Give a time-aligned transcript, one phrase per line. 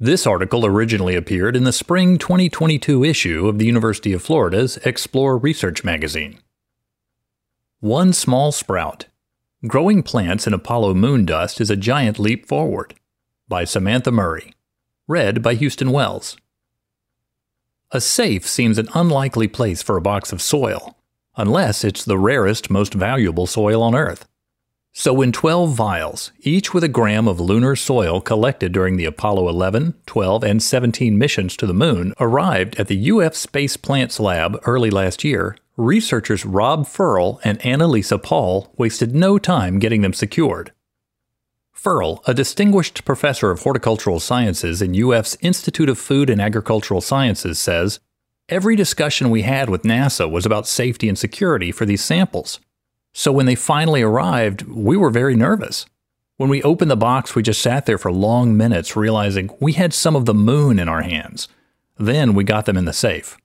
[0.00, 5.38] This article originally appeared in the spring 2022 issue of the University of Florida's Explore
[5.38, 6.40] Research magazine.
[7.78, 9.06] One Small Sprout
[9.68, 12.94] Growing Plants in Apollo Moon Dust is a Giant Leap Forward
[13.46, 14.52] by Samantha Murray.
[15.06, 16.36] Read by Houston Wells.
[17.92, 20.98] A safe seems an unlikely place for a box of soil,
[21.36, 24.26] unless it's the rarest, most valuable soil on Earth.
[24.96, 29.48] So, when 12 vials, each with a gram of lunar soil collected during the Apollo
[29.48, 34.56] 11, 12, and 17 missions to the moon, arrived at the UF Space Plants Lab
[34.66, 40.70] early last year, researchers Rob Ferl and Anna-Lisa Paul wasted no time getting them secured.
[41.72, 47.58] Ferl, a distinguished professor of horticultural sciences in UF's Institute of Food and Agricultural Sciences,
[47.58, 47.98] says
[48.48, 52.60] Every discussion we had with NASA was about safety and security for these samples.
[53.14, 55.86] So when they finally arrived, we were very nervous.
[56.36, 59.94] When we opened the box, we just sat there for long minutes, realizing we had
[59.94, 61.48] some of the moon in our hands.
[61.96, 63.38] Then we got them in the safe.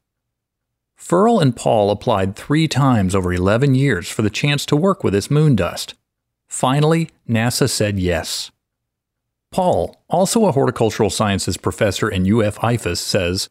[0.96, 5.14] Ferl and Paul applied three times over 11 years for the chance to work with
[5.14, 5.94] this moon dust.
[6.48, 8.50] Finally, NASA said yes.
[9.52, 13.50] Paul, also a horticultural sciences professor in UF IFAS, says,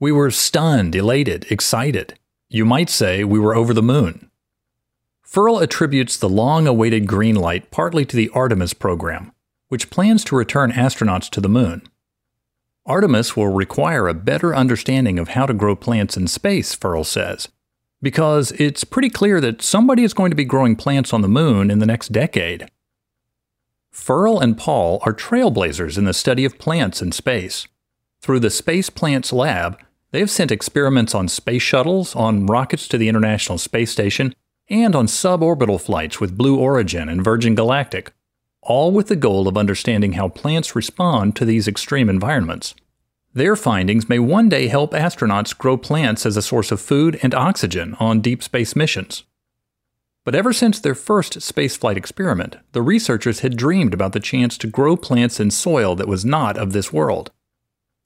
[0.00, 2.18] We were stunned, elated, excited.
[2.48, 4.29] You might say we were over the moon.
[5.30, 9.30] Ferl attributes the long awaited green light partly to the Artemis program,
[9.68, 11.82] which plans to return astronauts to the moon.
[12.84, 17.48] Artemis will require a better understanding of how to grow plants in space, Ferl says,
[18.02, 21.70] because it's pretty clear that somebody is going to be growing plants on the moon
[21.70, 22.68] in the next decade.
[23.92, 27.68] Ferl and Paul are trailblazers in the study of plants in space.
[28.20, 29.78] Through the Space Plants Lab,
[30.10, 34.34] they have sent experiments on space shuttles, on rockets to the International Space Station,
[34.70, 38.12] and on suborbital flights with Blue Origin and Virgin Galactic,
[38.62, 42.74] all with the goal of understanding how plants respond to these extreme environments.
[43.34, 47.34] Their findings may one day help astronauts grow plants as a source of food and
[47.34, 49.24] oxygen on deep space missions.
[50.24, 54.66] But ever since their first spaceflight experiment, the researchers had dreamed about the chance to
[54.66, 57.30] grow plants in soil that was not of this world.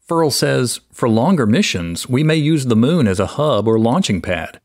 [0.06, 4.20] Ferl says, for longer missions, we may use the moon as a hub or launching
[4.20, 4.60] pad.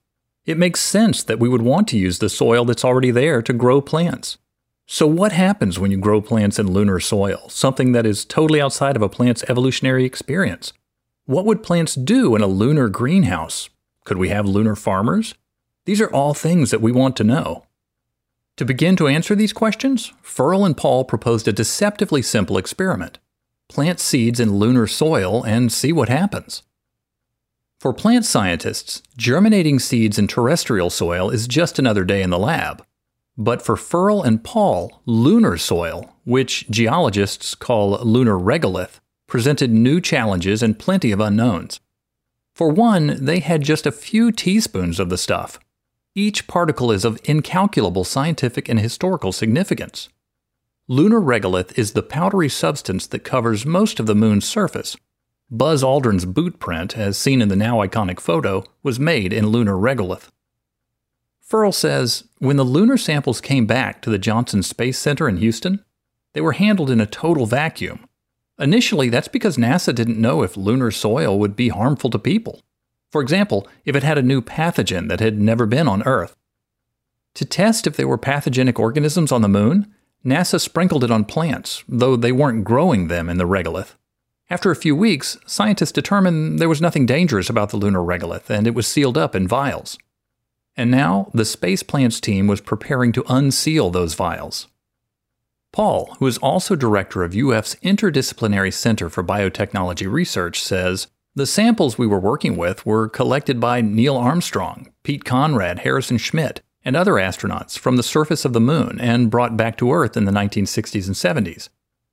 [0.50, 3.54] It makes sense that we would want to use the soil that's already there to
[3.54, 4.40] grow plants.
[4.88, 8.96] So, what happens when you grow plants in lunar soil, something that is totally outside
[8.96, 10.74] of a plant's evolutionary experience?
[11.26, 13.70] What would plants do in a lunar greenhouse?
[14.06, 15.36] Could we have lunar farmers?
[15.86, 17.66] These are all things that we want to know.
[18.58, 23.20] To begin to answer these questions, Ferl and Paul proposed a deceptively simple experiment.
[23.68, 26.64] Plant seeds in lunar soil and see what happens.
[27.80, 32.86] For plant scientists, germinating seeds in terrestrial soil is just another day in the lab.
[33.38, 40.62] But for Ferl and Paul, lunar soil, which geologists call lunar regolith, presented new challenges
[40.62, 41.80] and plenty of unknowns.
[42.54, 45.58] For one, they had just a few teaspoons of the stuff.
[46.16, 50.10] Each particle is of incalculable scientific and historical significance.
[50.90, 54.98] Lunar regolith is the powdery substance that covers most of the moon's surface.
[55.52, 59.74] Buzz Aldrin's boot print, as seen in the now iconic photo, was made in lunar
[59.74, 60.30] regolith.
[61.42, 65.84] Ferl says when the lunar samples came back to the Johnson Space Center in Houston,
[66.34, 68.06] they were handled in a total vacuum.
[68.60, 72.62] Initially, that's because NASA didn't know if lunar soil would be harmful to people.
[73.12, 76.36] For example, if it had a new pathogen that had never been on Earth.
[77.34, 79.92] To test if there were pathogenic organisms on the moon,
[80.24, 83.96] NASA sprinkled it on plants, though they weren't growing them in the regolith.
[84.50, 88.66] After a few weeks, scientists determined there was nothing dangerous about the lunar regolith, and
[88.66, 89.98] it was sealed up in vials.
[90.76, 94.68] And now the Space Plants team was preparing to unseal those vials.
[95.72, 102.00] Paul, who is also director of UF's Interdisciplinary Center for Biotechnology Research, says the samples
[102.00, 107.14] we were working with were collected by Neil Armstrong, Pete Conrad, Harrison Schmitt, and other
[107.14, 111.06] astronauts from the surface of the moon and brought back to Earth in the 1960s
[111.06, 111.70] and 70s.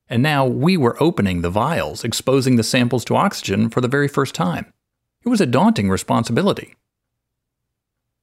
[0.09, 4.09] And now we were opening the vials, exposing the samples to oxygen for the very
[4.09, 4.73] first time.
[5.25, 6.77] It was a daunting responsibility.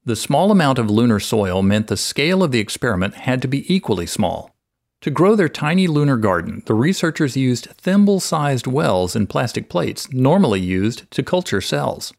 [0.05, 3.73] The small amount of lunar soil meant the scale of the experiment had to be
[3.73, 4.53] equally small.
[5.01, 10.11] To grow their tiny lunar garden, the researchers used thimble sized wells in plastic plates,
[10.13, 12.13] normally used to culture cells.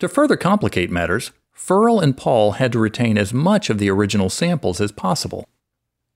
[0.00, 4.30] To further complicate matters, Ferl and Paul had to retain as much of the original
[4.30, 5.48] samples as possible.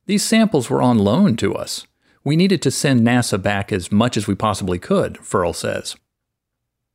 [0.07, 1.87] These samples were on loan to us.
[2.23, 5.97] We needed to send NASA back as much as we possibly could, Ferl says.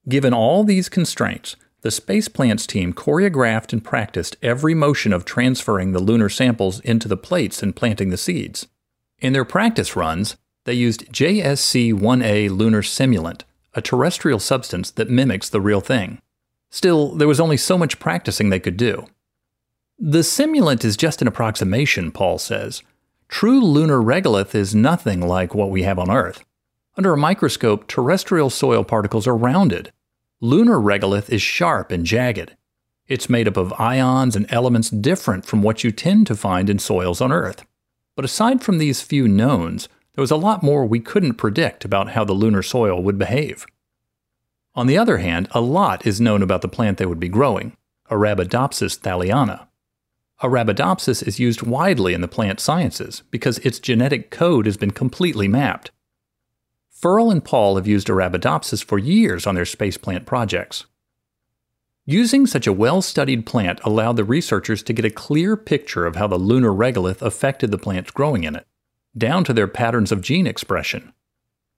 [0.07, 5.91] Given all these constraints, the Space Plants team choreographed and practiced every motion of transferring
[5.91, 8.67] the lunar samples into the plates and planting the seeds.
[9.19, 10.35] In their practice runs,
[10.65, 13.41] They used JSC 1A lunar simulant,
[13.75, 16.19] a terrestrial substance that mimics the real thing.
[16.71, 19.05] Still, there was only so much practicing they could do.
[19.97, 22.81] The simulant is just an approximation, Paul says.
[23.27, 26.45] True lunar regolith is nothing like what we have on Earth.
[26.97, 29.91] Under a microscope, terrestrial soil particles are rounded.
[30.39, 32.55] Lunar regolith is sharp and jagged.
[33.07, 36.79] It's made up of ions and elements different from what you tend to find in
[36.79, 37.65] soils on Earth.
[38.15, 42.11] But aside from these few knowns, there was a lot more we couldn't predict about
[42.11, 43.65] how the lunar soil would behave.
[44.73, 47.75] On the other hand, a lot is known about the plant they would be growing,
[48.09, 49.67] Arabidopsis thaliana.
[50.41, 55.47] Arabidopsis is used widely in the plant sciences because its genetic code has been completely
[55.47, 55.91] mapped.
[56.89, 60.85] Ferl and Paul have used Arabidopsis for years on their space plant projects.
[62.05, 66.15] Using such a well studied plant allowed the researchers to get a clear picture of
[66.15, 68.67] how the lunar regolith affected the plants growing in it,
[69.17, 71.13] down to their patterns of gene expression.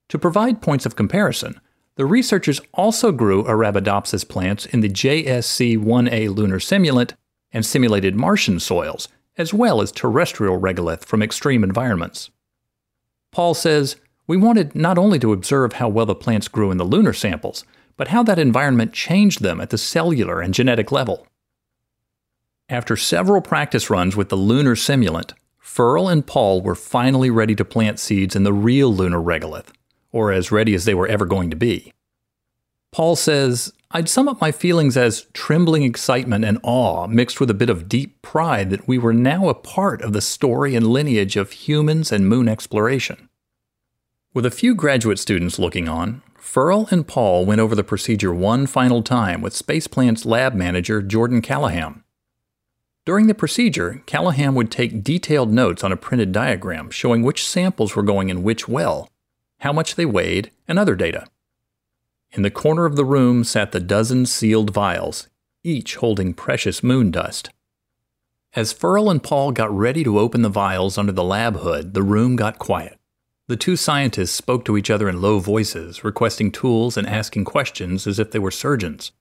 [0.09, 1.61] To provide points of comparison,
[1.95, 7.13] the researchers also grew Arabidopsis plants in the JSC 1A lunar simulant
[7.51, 9.07] and simulated Martian soils,
[9.37, 12.29] as well as terrestrial regolith from extreme environments.
[13.31, 13.95] Paul says,
[14.25, 17.63] We wanted not only to observe how well the plants grew in the lunar samples,
[17.95, 21.27] but how that environment changed them at the cellular and genetic level.
[22.69, 27.65] After several practice runs with the lunar simulant, Ferl and Paul were finally ready to
[27.65, 29.67] plant seeds in the real lunar regolith,
[30.11, 31.93] or as ready as they were ever going to be.
[32.91, 37.53] Paul says, I'd sum up my feelings as trembling excitement and awe mixed with a
[37.53, 41.37] bit of deep pride that we were now a part of the story and lineage
[41.37, 43.29] of humans and moon exploration.
[44.33, 48.67] With a few graduate students looking on, Ferl and Paul went over the procedure one
[48.67, 52.03] final time with Spaceplant's lab manager, Jordan Callahan.
[53.05, 57.95] During the procedure, Callahan would take detailed notes on a printed diagram showing which samples
[57.95, 59.09] were going in which well,
[59.59, 61.25] how much they weighed, and other data.
[62.31, 65.27] In the corner of the room sat the dozen sealed vials,
[65.63, 67.49] each holding precious moon dust.
[68.53, 72.03] As Ferl and Paul got ready to open the vials under the lab hood, the
[72.03, 72.97] room got quiet.
[73.47, 78.05] The two scientists spoke to each other in low voices, requesting tools and asking questions
[78.05, 79.11] as if they were surgeons.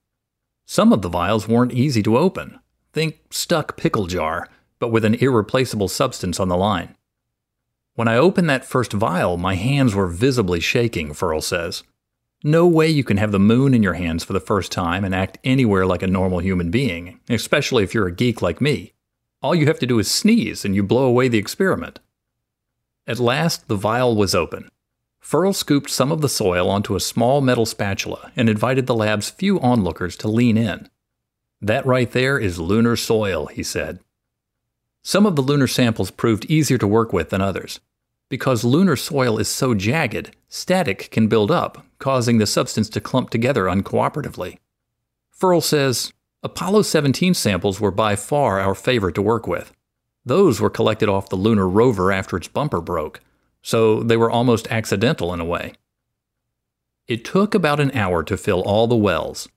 [0.65, 2.59] Some of the vials weren't easy to open.
[2.91, 4.49] Think stuck pickle jar,
[4.79, 6.95] but with an irreplaceable substance on the line.
[7.95, 11.83] When I opened that first vial, my hands were visibly shaking, Ferl says.
[12.47, 15.13] No way you can have the moon in your hands for the first time and
[15.13, 18.93] act anywhere like a normal human being, especially if you're a geek like me.
[19.41, 21.99] All you have to do is sneeze and you blow away the experiment.
[23.05, 24.69] At last, the vial was open.
[25.19, 29.29] Ferl scooped some of the soil onto a small metal spatula and invited the lab's
[29.29, 30.87] few onlookers to lean in.
[31.59, 33.99] That right there is lunar soil, he said.
[35.03, 37.81] Some of the lunar samples proved easier to work with than others.
[38.29, 43.29] Because lunar soil is so jagged, static can build up, causing the substance to clump
[43.29, 44.57] together uncooperatively.
[45.31, 46.11] Ferl says
[46.43, 49.73] Apollo 17 samples were by far our favorite to work with.
[50.25, 53.21] Those were collected off the lunar rover after its bumper broke,
[53.61, 55.73] so they were almost accidental in a way.
[57.07, 59.47] It took about an hour to fill all the wells.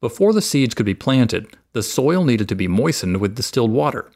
[0.00, 4.10] Before the seeds could be planted, the soil needed to be moistened with distilled water.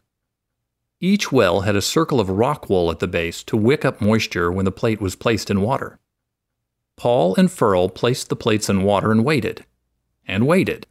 [1.00, 4.52] Each well had a circle of rock wool at the base to wick up moisture
[4.52, 5.98] when the plate was placed in water.
[6.96, 9.64] Paul and Ferl placed the plates in water and waited.
[10.26, 10.86] And waited.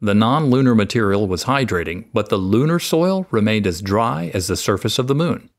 [0.00, 4.56] The non lunar material was hydrating, but the lunar soil remained as dry as the
[4.56, 5.50] surface of the moon.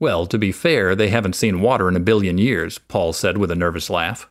[0.00, 3.52] Well, to be fair, they haven't seen water in a billion years, Paul said with
[3.52, 4.28] a nervous laugh.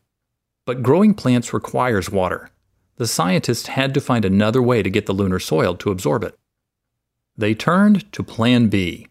[0.66, 2.50] But growing plants requires water.
[2.96, 6.38] The scientists had to find another way to get the lunar soil to absorb it.
[7.36, 9.08] They turned to Plan B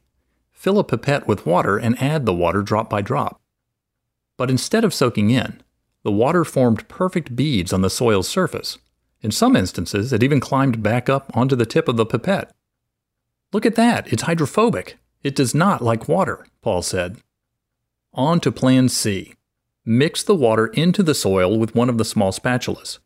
[0.52, 3.40] fill a pipette with water and add the water drop by drop.
[4.36, 5.62] But instead of soaking in,
[6.02, 8.80] the water formed perfect beads on the soil's surface,
[9.26, 12.54] in some instances, it even climbed back up onto the tip of the pipette.
[13.52, 15.00] Look at that, it's hydrophobic.
[15.24, 17.18] It does not like water, Paul said.
[18.14, 19.34] On to Plan C.
[19.84, 23.00] Mix the water into the soil with one of the small spatulas.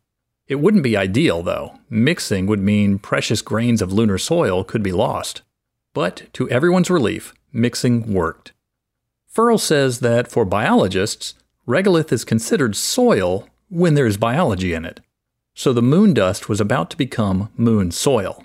[0.50, 1.78] It wouldn't be ideal, though.
[1.88, 5.40] Mixing would mean precious grains of lunar soil could be lost.
[5.94, 8.52] But to everyone's relief, mixing worked.
[9.26, 11.32] Ferl says that for biologists,
[11.66, 15.00] regolith is considered soil when there is biology in it
[15.60, 18.44] so the moon dust was about to become moon soil.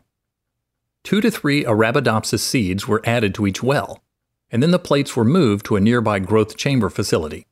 [1.01, 4.03] Two to three Arabidopsis seeds were added to each well,
[4.51, 7.45] and then the plates were moved to a nearby growth chamber facility.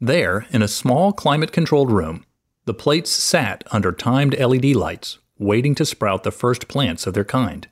[0.00, 2.24] There, in a small climate controlled room,
[2.68, 7.24] the plates sat under timed LED lights, waiting to sprout the first plants of their
[7.24, 7.66] kind.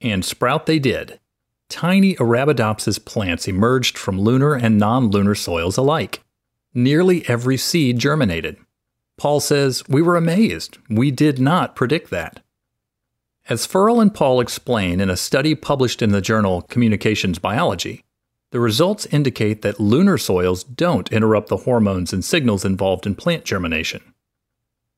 [0.00, 1.20] And sprout they did.
[1.68, 6.24] tiny Arabidopsis plants emerged from lunar and non lunar soils alike.
[6.74, 8.56] Nearly every seed germinated.
[9.16, 10.78] Paul says, We were amazed.
[10.90, 12.42] We did not predict that.
[13.48, 18.02] As Ferl and Paul explain in a study published in the journal Communications Biology,
[18.54, 23.42] the results indicate that lunar soils don't interrupt the hormones and signals involved in plant
[23.44, 24.00] germination.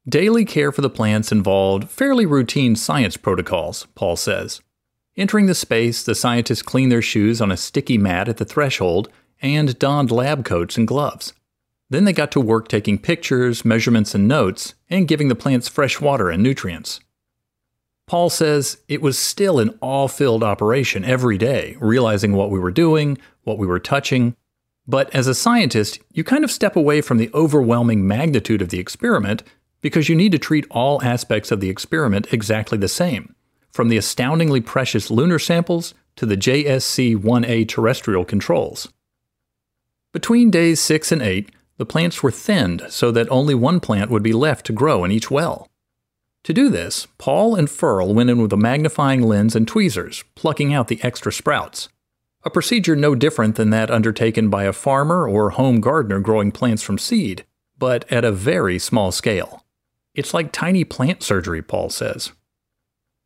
[0.06, 4.60] Daily care for the plants involved fairly routine science protocols, Paul says.
[5.16, 9.08] Entering the space, the scientists cleaned their shoes on a sticky mat at the threshold
[9.40, 11.32] and donned lab coats and gloves.
[11.88, 15.98] Then they got to work taking pictures, measurements, and notes, and giving the plants fresh
[15.98, 17.00] water and nutrients.
[18.06, 22.70] Paul says it was still an all filled operation every day, realizing what we were
[22.70, 24.36] doing, what we were touching.
[24.86, 28.78] But as a scientist, you kind of step away from the overwhelming magnitude of the
[28.78, 29.42] experiment
[29.80, 33.34] because you need to treat all aspects of the experiment exactly the same,
[33.70, 38.88] from the astoundingly precious lunar samples to the JSC 1A terrestrial controls.
[40.12, 44.22] Between days 6 and 8, the plants were thinned so that only one plant would
[44.22, 45.68] be left to grow in each well.
[46.46, 50.72] To do this, Paul and Ferl went in with a magnifying lens and tweezers, plucking
[50.72, 51.88] out the extra sprouts.
[52.44, 56.84] A procedure no different than that undertaken by a farmer or home gardener growing plants
[56.84, 57.44] from seed,
[57.76, 59.64] but at a very small scale.
[60.14, 62.30] It's like tiny plant surgery, Paul says.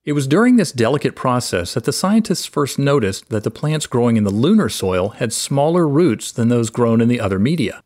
[0.02, 4.16] It was during this delicate process that the scientists first noticed that the plants growing
[4.16, 7.82] in the lunar soil had smaller roots than those grown in the other media.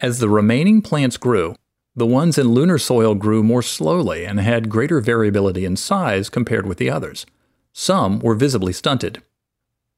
[0.00, 1.56] As the remaining plants grew,
[1.96, 6.66] the ones in lunar soil grew more slowly and had greater variability in size compared
[6.66, 7.24] with the others.
[7.72, 9.22] Some were visibly stunted.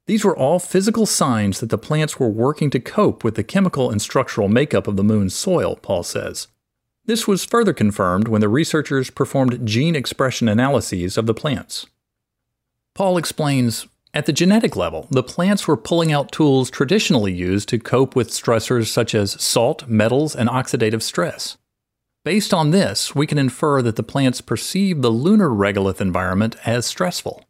[0.07, 3.91] These were all physical signs that the plants were working to cope with the chemical
[3.91, 6.47] and structural makeup of the moon's soil, Paul says.
[7.05, 11.87] This was further confirmed when the researchers performed gene expression analyses of the plants.
[12.95, 17.79] Paul explains At the genetic level, the plants were pulling out tools traditionally used to
[17.79, 21.59] cope with stressors such as salt, metals, and oxidative stress.
[22.25, 26.85] Based on this, we can infer that the plants perceive the lunar regolith environment as
[26.87, 27.45] stressful.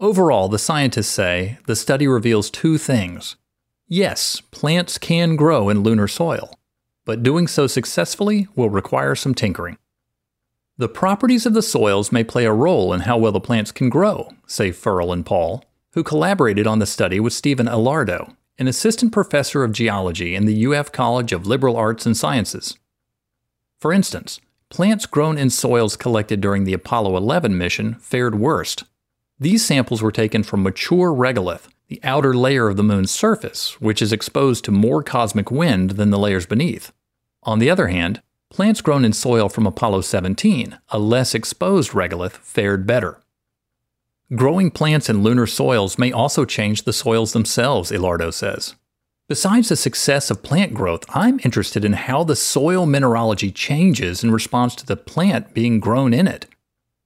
[0.00, 3.36] Overall, the scientists say the study reveals two things.
[3.88, 6.58] Yes, plants can grow in lunar soil
[7.08, 9.78] but doing so successfully will require some tinkering.
[10.76, 13.88] The properties of the soils may play a role in how well the plants can
[13.88, 19.10] grow, say Ferl and Paul, who collaborated on the study with Stephen Elardo, an assistant
[19.10, 22.76] professor of geology in the UF College of Liberal Arts and Sciences.
[23.78, 28.84] For instance, plants grown in soils collected during the Apollo 11 mission fared worst.
[29.38, 34.02] These samples were taken from mature regolith, the outer layer of the moon's surface, which
[34.02, 36.92] is exposed to more cosmic wind than the layers beneath.
[37.44, 38.20] On the other hand,
[38.50, 43.20] plants grown in soil from Apollo 17, a less exposed regolith, fared better.
[44.34, 48.74] Growing plants in lunar soils may also change the soils themselves, Elardo says.
[49.28, 54.30] Besides the success of plant growth, I'm interested in how the soil mineralogy changes in
[54.30, 56.46] response to the plant being grown in it.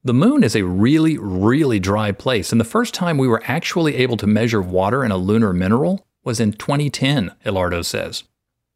[0.05, 3.97] The moon is a really, really dry place, and the first time we were actually
[3.97, 8.23] able to measure water in a lunar mineral was in 2010, Elardo says.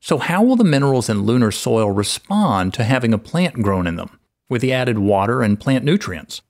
[0.01, 3.95] So, how will the minerals in lunar soil respond to having a plant grown in
[3.95, 6.41] them, with the added water and plant nutrients?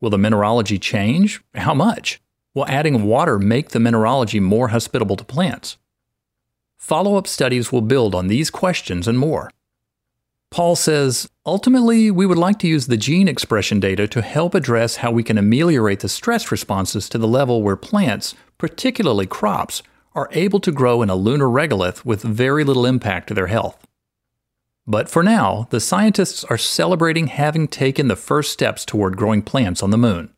[0.00, 1.42] Will the mineralogy change?
[1.54, 2.18] How much?
[2.54, 5.76] Will adding water make the mineralogy more hospitable to plants?
[6.76, 9.50] Follow up studies will build on these questions and more.
[10.50, 14.96] Paul says, ultimately, we would like to use the gene expression data to help address
[14.96, 19.82] how we can ameliorate the stress responses to the level where plants, particularly crops,
[20.14, 23.86] are able to grow in a lunar regolith with very little impact to their health.
[24.86, 29.82] But for now, the scientists are celebrating having taken the first steps toward growing plants
[29.82, 30.32] on the moon.